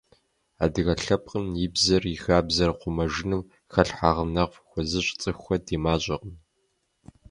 [0.63, 6.35] Адыгэ лъэпкъым и бзэр, и хабзэр хъумэжыным хэлъхьэныгъэфӀ хуэзыщӀ цӀыхухэр ди мащӀэкъым.